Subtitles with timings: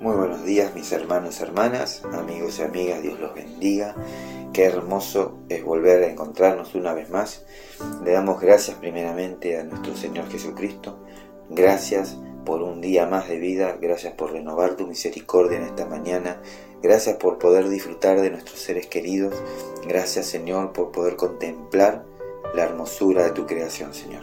[0.00, 3.94] Muy buenos días mis hermanos, hermanas, amigos y amigas, Dios los bendiga.
[4.50, 7.44] Qué hermoso es volver a encontrarnos una vez más.
[8.02, 11.04] Le damos gracias primeramente a nuestro Señor Jesucristo.
[11.50, 12.16] Gracias
[12.46, 16.40] por un día más de vida, gracias por renovar tu misericordia en esta mañana,
[16.82, 19.34] gracias por poder disfrutar de nuestros seres queridos,
[19.86, 22.06] gracias Señor por poder contemplar
[22.54, 24.22] la hermosura de tu creación, Señor.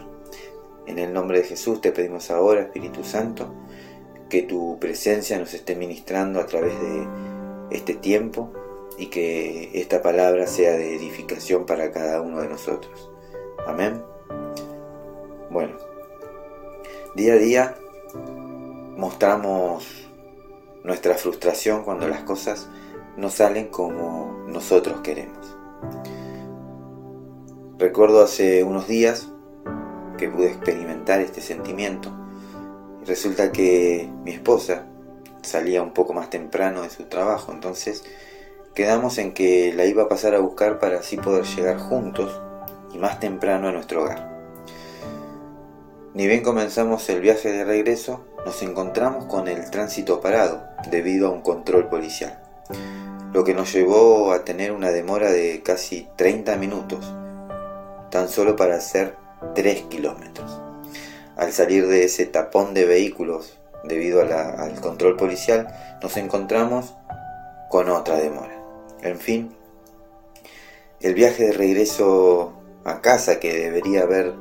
[0.88, 3.54] En el nombre de Jesús te pedimos ahora, Espíritu Santo,
[4.28, 7.06] que tu presencia nos esté ministrando a través de
[7.70, 8.52] este tiempo
[8.98, 13.10] y que esta palabra sea de edificación para cada uno de nosotros.
[13.66, 14.02] Amén.
[15.50, 15.76] Bueno,
[17.14, 17.74] día a día
[18.96, 20.08] mostramos
[20.84, 22.68] nuestra frustración cuando las cosas
[23.16, 25.56] no salen como nosotros queremos.
[27.78, 29.28] Recuerdo hace unos días
[30.18, 32.17] que pude experimentar este sentimiento
[33.08, 34.84] resulta que mi esposa
[35.42, 38.04] salía un poco más temprano de su trabajo, entonces
[38.74, 42.40] quedamos en que la iba a pasar a buscar para así poder llegar juntos
[42.92, 44.28] y más temprano a nuestro hogar.
[46.14, 51.30] Ni bien comenzamos el viaje de regreso, nos encontramos con el tránsito parado debido a
[51.30, 52.42] un control policial,
[53.32, 57.14] lo que nos llevó a tener una demora de casi 30 minutos,
[58.10, 59.16] tan solo para hacer
[59.54, 60.67] 3 kilómetros.
[61.38, 65.68] Al salir de ese tapón de vehículos debido al control policial,
[66.02, 66.94] nos encontramos
[67.70, 68.60] con otra demora.
[69.02, 69.54] En fin,
[71.00, 74.34] el viaje de regreso a casa, que debería haber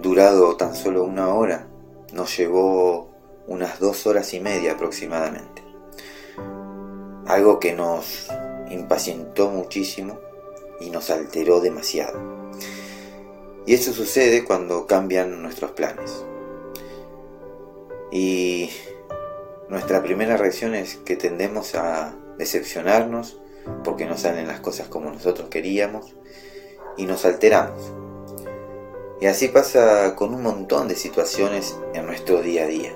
[0.00, 1.68] durado tan solo una hora,
[2.12, 3.08] nos llevó
[3.46, 5.62] unas dos horas y media aproximadamente.
[7.26, 8.28] Algo que nos
[8.68, 10.18] impacientó muchísimo
[10.80, 12.45] y nos alteró demasiado.
[13.66, 16.24] Y eso sucede cuando cambian nuestros planes.
[18.12, 18.70] Y
[19.68, 23.40] nuestra primera reacción es que tendemos a decepcionarnos
[23.82, 26.14] porque no salen las cosas como nosotros queríamos
[26.96, 27.92] y nos alteramos.
[29.20, 32.92] Y así pasa con un montón de situaciones en nuestro día a día.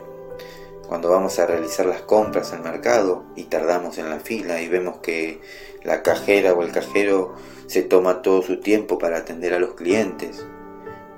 [0.86, 4.98] Cuando vamos a realizar las compras al mercado y tardamos en la fila y vemos
[4.98, 5.40] que
[5.82, 7.34] la cajera o el cajero
[7.66, 10.46] se toma todo su tiempo para atender a los clientes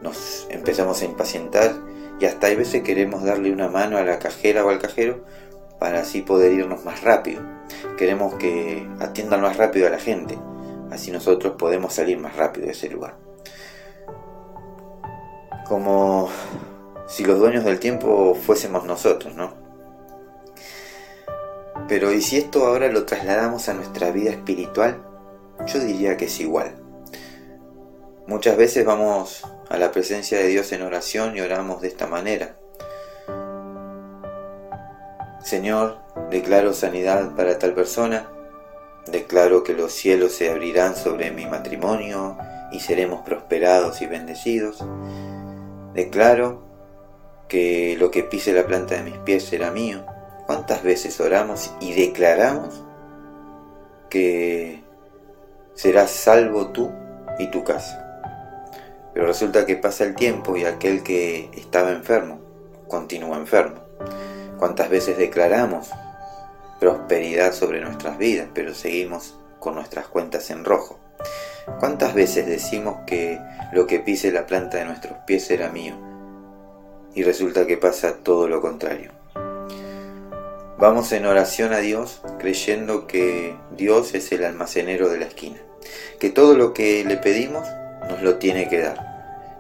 [0.02, 1.74] nos empezamos a impacientar
[2.20, 5.24] y hasta hay veces queremos darle una mano a la cajera o al cajero
[5.78, 7.42] para así poder irnos más rápido.
[7.96, 10.38] Queremos que atiendan más rápido a la gente,
[10.90, 13.16] así nosotros podemos salir más rápido de ese lugar.
[15.66, 16.28] Como
[17.06, 19.54] si los dueños del tiempo fuésemos nosotros, ¿no?
[21.88, 25.02] Pero ¿y si esto ahora lo trasladamos a nuestra vida espiritual?
[25.66, 26.81] Yo diría que es igual.
[28.26, 32.56] Muchas veces vamos a la presencia de Dios en oración y oramos de esta manera.
[35.42, 35.98] Señor,
[36.30, 38.30] declaro sanidad para tal persona,
[39.06, 42.38] declaro que los cielos se abrirán sobre mi matrimonio
[42.70, 44.84] y seremos prosperados y bendecidos.
[45.92, 46.62] Declaro
[47.48, 50.06] que lo que pise la planta de mis pies será mío.
[50.46, 52.84] ¿Cuántas veces oramos y declaramos
[54.08, 54.84] que
[55.74, 56.92] serás salvo tú
[57.40, 58.01] y tu casa?
[59.12, 62.40] Pero resulta que pasa el tiempo y aquel que estaba enfermo
[62.88, 63.80] continúa enfermo.
[64.58, 65.90] ¿Cuántas veces declaramos
[66.78, 70.98] prosperidad sobre nuestras vidas, pero seguimos con nuestras cuentas en rojo?
[71.78, 73.38] ¿Cuántas veces decimos que
[73.72, 75.94] lo que pise la planta de nuestros pies era mío?
[77.14, 79.12] Y resulta que pasa todo lo contrario.
[80.78, 85.60] Vamos en oración a Dios creyendo que Dios es el almacenero de la esquina,
[86.18, 87.68] que todo lo que le pedimos
[88.08, 89.12] nos lo tiene que dar.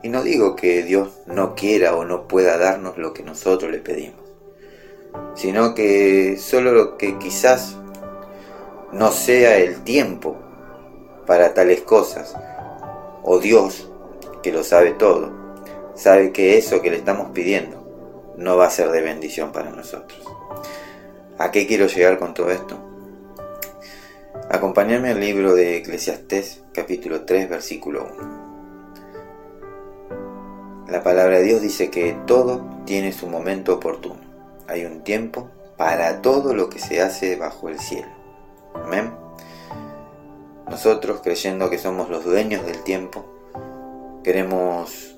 [0.02, 3.78] Y no digo que Dios no quiera o no pueda darnos lo que nosotros le
[3.78, 4.20] pedimos,
[5.34, 7.76] sino que solo lo que quizás
[8.92, 10.36] no sea el tiempo
[11.26, 12.34] para tales cosas,
[13.22, 13.88] o Dios,
[14.42, 15.30] que lo sabe todo,
[15.94, 17.82] sabe que eso que le estamos pidiendo
[18.36, 20.20] no va a ser de bendición para nosotros.
[21.38, 22.78] ¿A qué quiero llegar con todo esto?
[24.50, 28.41] Acompañarme al libro de Eclesiastés capítulo 3 versículo 1.
[30.92, 34.20] La palabra de Dios dice que todo tiene su momento oportuno.
[34.68, 35.48] Hay un tiempo
[35.78, 38.10] para todo lo que se hace bajo el cielo.
[38.74, 39.10] Amén.
[40.68, 43.24] Nosotros, creyendo que somos los dueños del tiempo,
[44.22, 45.16] queremos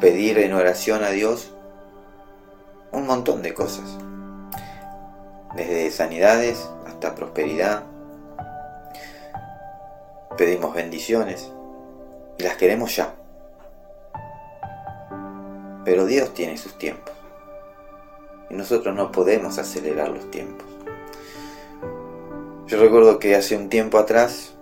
[0.00, 1.52] pedir en oración a Dios
[2.92, 3.98] un montón de cosas.
[5.54, 7.82] Desde sanidades hasta prosperidad.
[10.38, 11.52] Pedimos bendiciones
[12.38, 13.17] y las queremos ya.
[15.88, 17.14] Pero Dios tiene sus tiempos.
[18.50, 20.66] y nosotros no podemos acelerar los tiempos.
[22.66, 24.52] Yo recuerdo que hace un tiempo atrás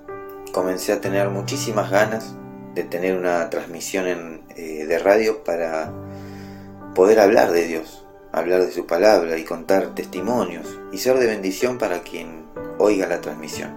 [0.52, 2.37] comencé a tener muchísimas ganas
[2.76, 5.93] de tener una transmisión eh, de radio para
[6.94, 11.76] poder hablar de Dios, hablar de su palabra y contar testimonios y ser de bendición
[11.76, 12.44] para quien
[12.78, 13.75] oiga la transmisión.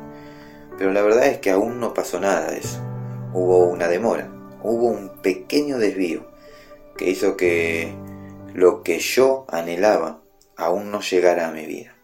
[0.77, 2.79] Pero la verdad es que aún no pasó nada de eso.
[3.33, 4.29] Hubo una demora,
[4.61, 6.29] hubo un pequeño desvío
[6.99, 7.93] que hizo que
[8.53, 10.19] lo que yo anhelaba
[10.57, 11.95] aún no llegara a mi vida.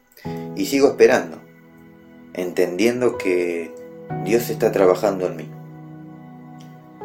[0.56, 1.42] Y sigo esperando,
[2.34, 3.76] entendiendo que
[4.24, 5.52] Dios está trabajando en mí,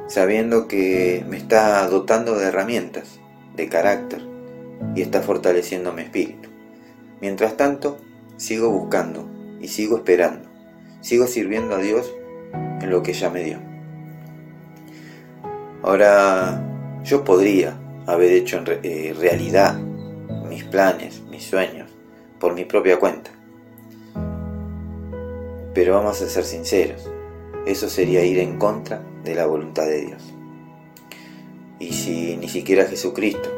[0.07, 3.19] sabiendo que me está dotando de herramientas,
[3.57, 4.23] de carácter,
[4.95, 6.49] y está fortaleciendo mi espíritu.
[7.21, 7.99] Mientras tanto,
[8.37, 9.29] sigo buscando
[9.61, 10.49] y sigo esperando,
[11.01, 12.15] sigo sirviendo a Dios
[12.53, 13.59] en lo que ya me dio.
[15.83, 16.70] Ahora,
[17.05, 17.77] yo podría
[18.07, 19.79] haber hecho en eh, realidad
[20.49, 21.91] mis planes, mis sueños,
[22.39, 23.31] por mi propia cuenta.
[25.75, 27.09] Pero vamos a ser sinceros,
[27.67, 30.35] eso sería ir en contra de la voluntad de Dios.
[31.79, 33.49] Y si ni siquiera Jesucristo,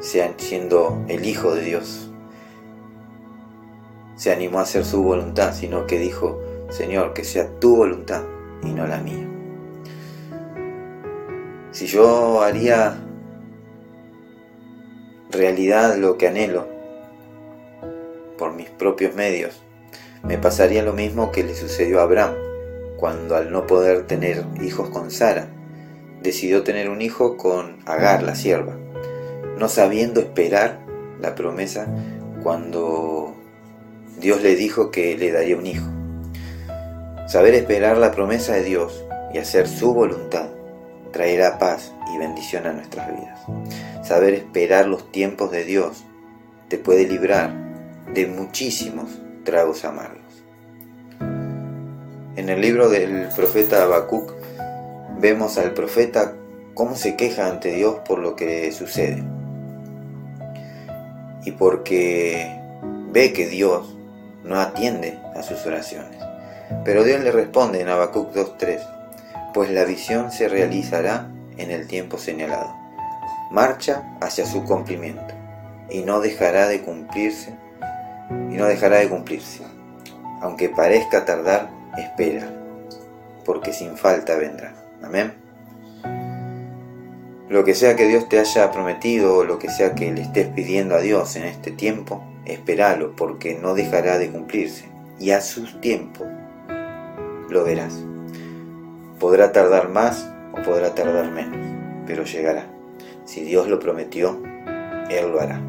[0.00, 2.10] siendo el Hijo de Dios,
[4.16, 8.22] se animó a hacer su voluntad, sino que dijo, Señor, que sea tu voluntad
[8.62, 9.31] y no la mía.
[11.82, 12.96] Si yo haría
[15.32, 16.68] realidad lo que anhelo
[18.38, 19.60] por mis propios medios,
[20.22, 22.34] me pasaría lo mismo que le sucedió a Abraham,
[22.98, 25.48] cuando al no poder tener hijos con Sara,
[26.22, 28.76] decidió tener un hijo con Agar, la sierva,
[29.58, 30.78] no sabiendo esperar
[31.20, 31.88] la promesa
[32.44, 33.34] cuando
[34.20, 35.88] Dios le dijo que le daría un hijo.
[37.26, 39.04] Saber esperar la promesa de Dios
[39.34, 40.61] y hacer su voluntad
[41.12, 43.40] traerá paz y bendición a nuestras vidas.
[44.02, 46.04] Saber esperar los tiempos de Dios
[46.68, 47.52] te puede librar
[48.12, 49.10] de muchísimos
[49.44, 50.22] tragos amargos.
[52.34, 54.32] En el libro del profeta Habacuc
[55.18, 56.34] vemos al profeta
[56.74, 59.22] cómo se queja ante Dios por lo que sucede.
[61.44, 62.58] Y porque
[63.12, 63.94] ve que Dios
[64.44, 66.18] no atiende a sus oraciones.
[66.84, 68.80] Pero Dios le responde en Habacuc 2.3,
[69.52, 72.74] pues la visión se realizará en el tiempo señalado.
[73.50, 75.34] Marcha hacia su cumplimiento
[75.90, 77.54] y no dejará de cumplirse
[78.50, 79.62] y no dejará de cumplirse.
[80.40, 82.50] Aunque parezca tardar, espera,
[83.44, 84.74] porque sin falta vendrá.
[85.02, 85.34] Amén.
[87.48, 90.48] Lo que sea que Dios te haya prometido o lo que sea que le estés
[90.48, 94.86] pidiendo a Dios en este tiempo, espéralo porque no dejará de cumplirse
[95.20, 96.24] y a su tiempo
[97.50, 98.11] lo verás.
[99.22, 102.66] Podrá tardar más o podrá tardar menos, pero llegará.
[103.24, 104.42] Si Dios lo prometió,
[105.08, 105.60] Él lo hará.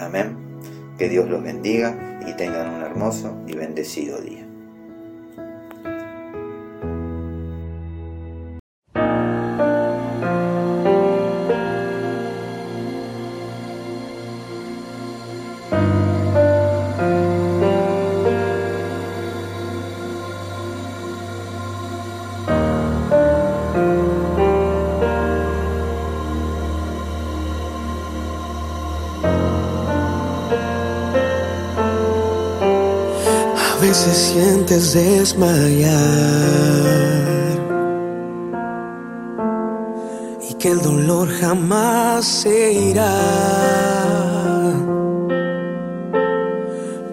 [0.00, 0.36] Amén.
[0.98, 4.39] Que Dios los bendiga y tengan un hermoso y bendecido día.
[33.92, 35.90] Se sientes desmayar
[40.48, 43.12] y que el dolor jamás se irá.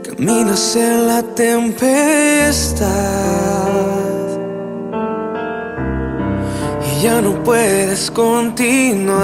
[0.04, 2.88] Caminas en la tempestad
[6.86, 9.18] y ya no puedes continuar.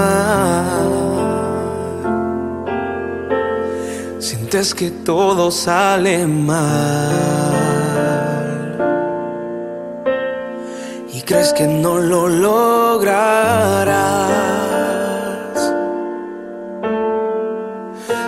[4.54, 7.10] Sientes que todo sale mal
[11.12, 13.18] y crees que no lo lograrás.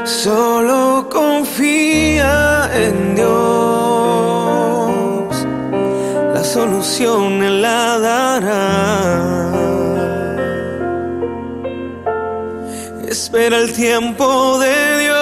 [0.02, 3.30] Solo confía en Dios,
[6.35, 9.52] la solución Él la dará.
[13.09, 15.15] Espera el tiempo de Dios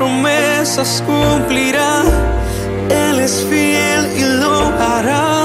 [0.00, 2.02] promesas cumplirá.
[2.88, 4.56] Él es fiel y lo
[4.88, 5.44] hará.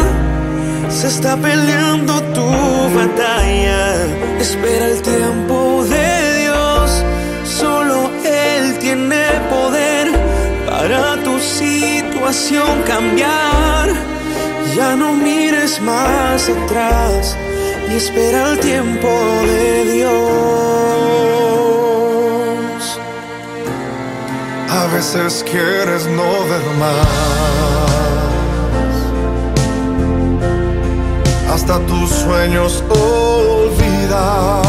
[0.89, 2.49] Se está peleando tu
[2.99, 3.81] batalla.
[4.39, 6.09] Espera el tiempo de
[6.39, 7.03] Dios.
[7.43, 9.23] Solo Él tiene
[9.55, 10.05] poder
[10.69, 13.87] para tu situación cambiar.
[14.77, 17.35] Ya no mires más atrás
[17.91, 19.11] y espera el tiempo
[19.51, 21.54] de Dios.
[24.75, 27.07] A veces quieres no ver más.
[31.49, 34.61] Hasta tus sueños olvidar.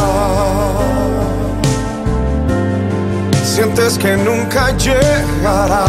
[3.45, 5.87] Sientes que nunca llegará.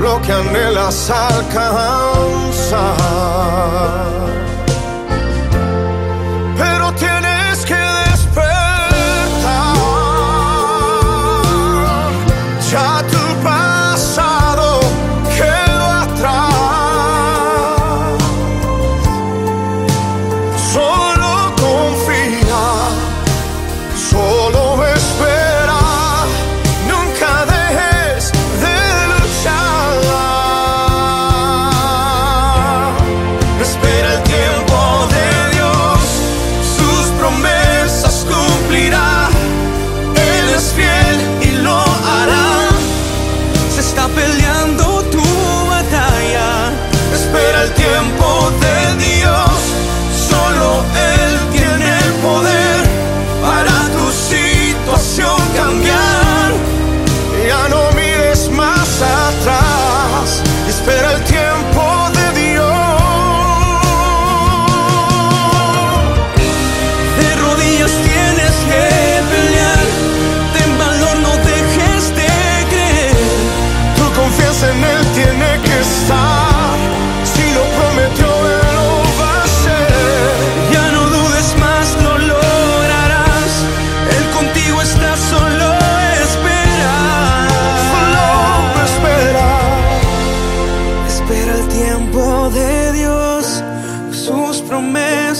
[0.00, 1.98] Lo que anhelas alcanzar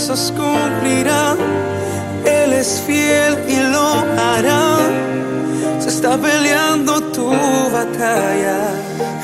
[0.08, 1.36] promesas cumplirá.
[2.24, 3.88] Él es fiel y lo
[4.18, 4.78] hará.
[5.80, 7.30] Se está peleando tu
[7.72, 8.58] batalla.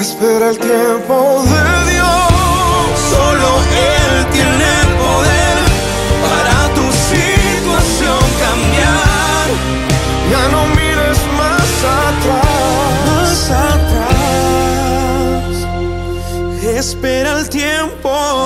[0.00, 2.32] Espera el tiempo de Dios.
[3.10, 3.48] Solo
[3.96, 4.72] Él tiene
[5.02, 5.58] poder
[6.24, 9.46] para tu situación cambiar.
[10.30, 11.70] Ya no mires más
[12.04, 12.94] atrás.
[13.06, 13.94] Más atrás.
[16.62, 18.43] Espera el tiempo.